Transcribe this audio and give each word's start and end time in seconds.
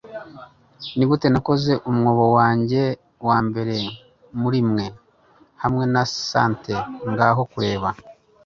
nigute 0.95 1.27
nakoze 1.33 1.71
umwobo 1.89 2.25
wanjye 2.37 2.81
wambere 3.27 3.75
murimwe 4.39 4.85
hamwe 5.61 5.83
na 5.93 6.03
santa 6.27 6.75
ngaho 7.11 7.41
kureba 7.51 7.89